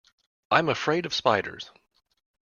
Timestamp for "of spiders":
1.05-1.69